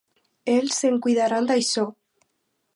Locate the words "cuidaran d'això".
1.05-1.87